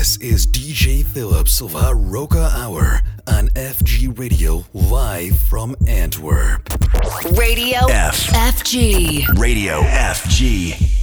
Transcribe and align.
This 0.00 0.16
is 0.16 0.46
DJ 0.46 1.04
Philip's 1.04 1.60
of 1.60 1.74
Rocca 1.74 2.50
Hour 2.56 3.02
on 3.26 3.48
FG 3.48 4.18
Radio 4.18 4.64
live 4.72 5.38
from 5.38 5.76
Antwerp. 5.86 6.70
Radio 7.36 7.80
F. 7.90 8.16
FG. 8.28 9.38
Radio 9.38 9.82
FG. 9.82 10.99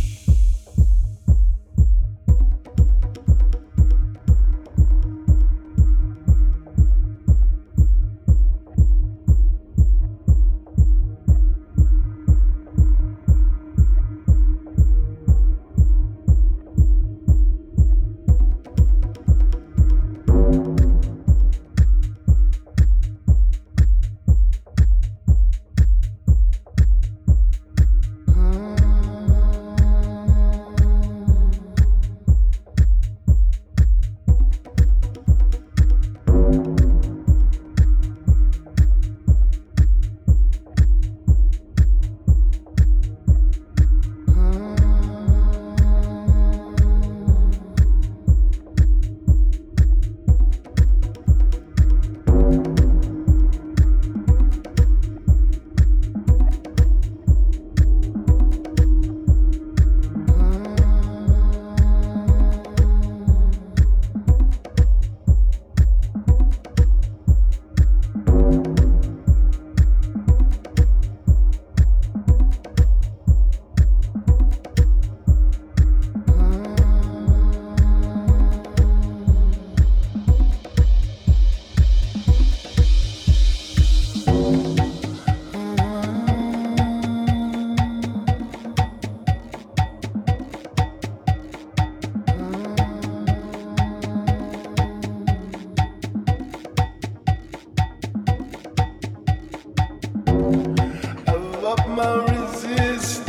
existe. 102.43 103.26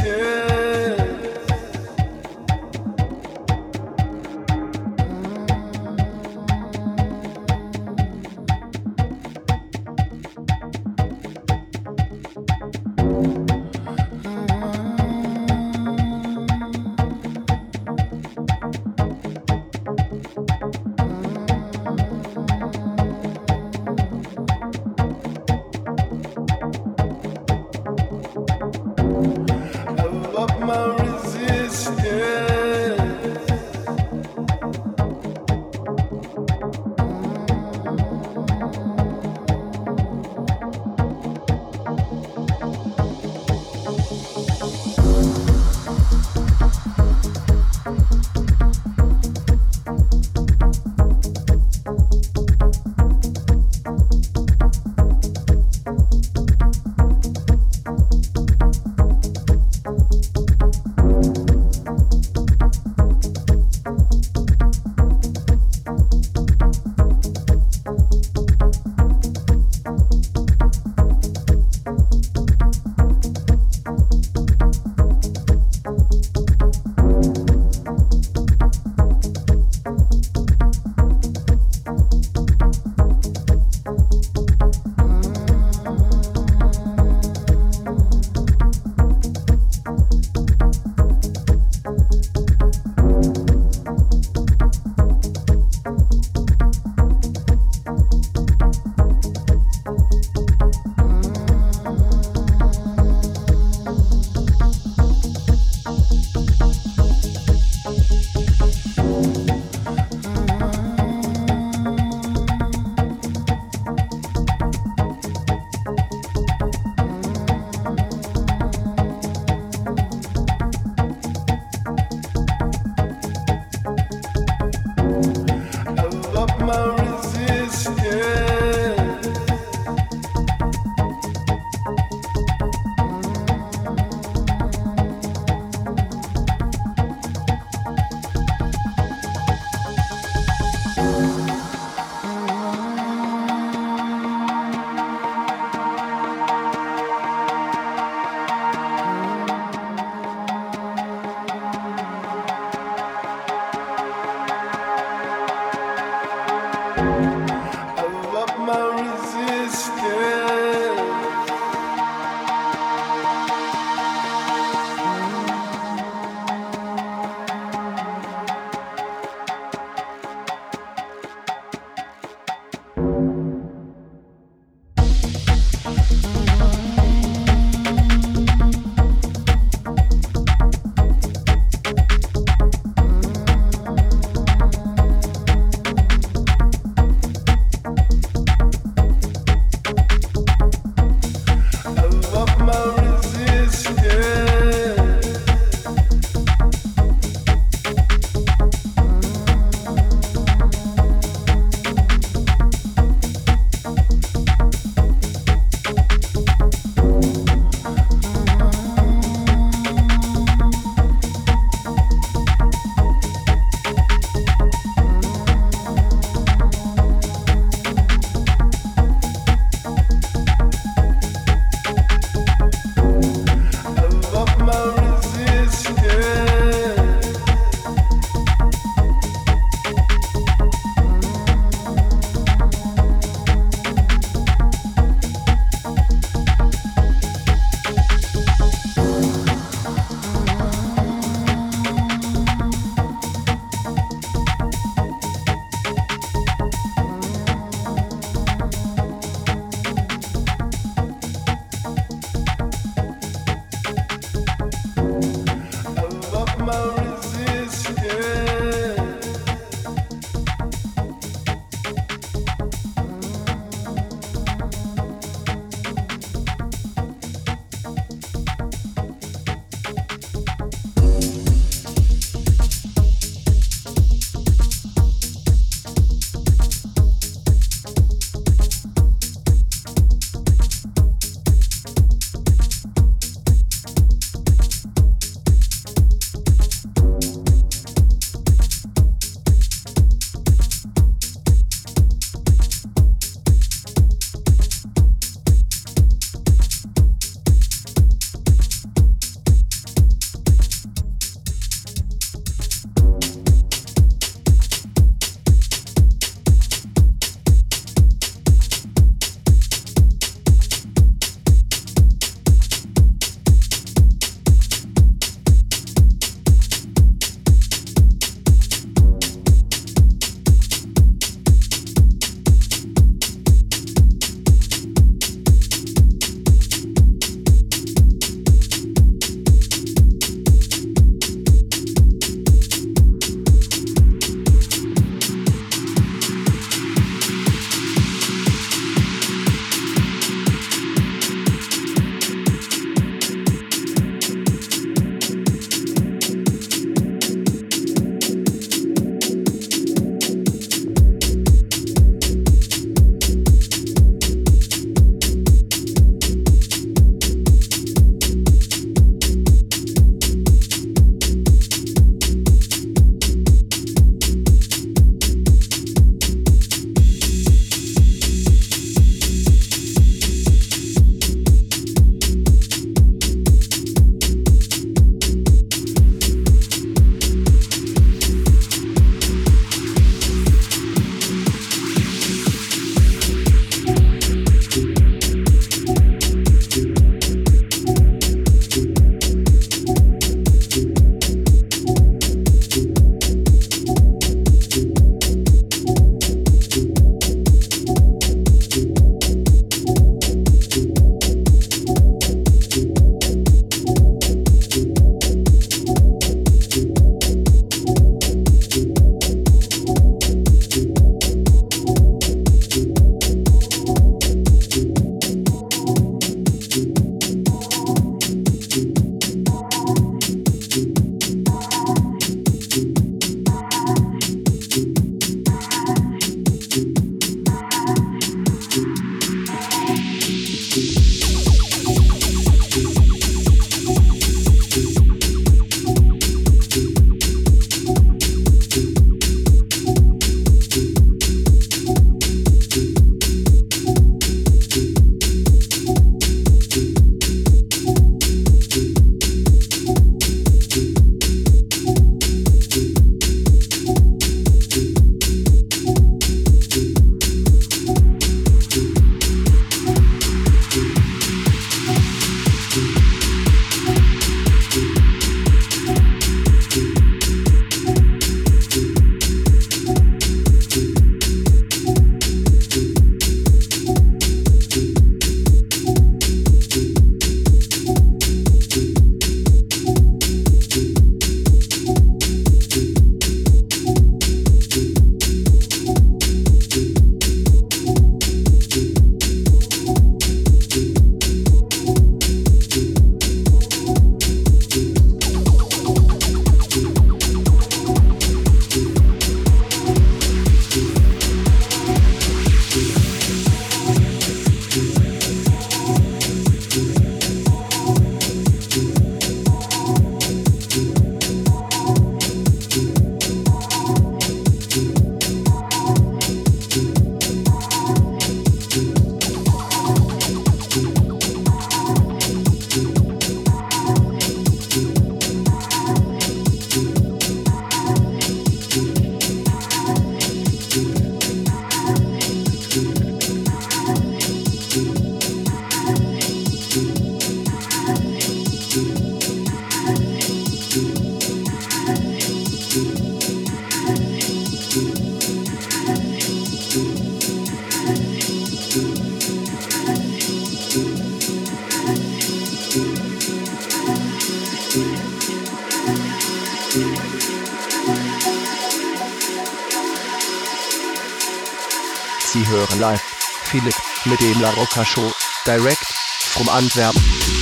Dem 564.20 564.40
La 564.40 564.50
Rocca 564.50 564.84
Show, 564.84 565.12
direct 565.44 565.84
from 566.32 566.48
Antwerpen. 566.48 567.37